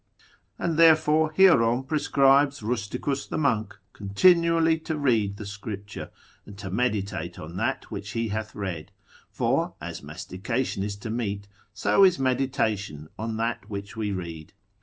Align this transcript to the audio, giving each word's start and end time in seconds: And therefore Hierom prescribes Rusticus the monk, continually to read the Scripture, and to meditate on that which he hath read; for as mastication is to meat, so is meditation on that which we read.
And 0.57 0.79
therefore 0.79 1.31
Hierom 1.33 1.83
prescribes 1.83 2.63
Rusticus 2.63 3.27
the 3.27 3.37
monk, 3.37 3.77
continually 3.93 4.79
to 4.79 4.97
read 4.97 5.37
the 5.37 5.45
Scripture, 5.45 6.09
and 6.43 6.57
to 6.57 6.71
meditate 6.71 7.37
on 7.37 7.55
that 7.57 7.91
which 7.91 8.13
he 8.13 8.29
hath 8.29 8.55
read; 8.55 8.91
for 9.29 9.75
as 9.79 10.01
mastication 10.01 10.81
is 10.81 10.95
to 10.95 11.11
meat, 11.11 11.47
so 11.75 12.03
is 12.03 12.17
meditation 12.17 13.09
on 13.19 13.37
that 13.37 13.69
which 13.69 13.95
we 13.95 14.11
read. 14.11 14.53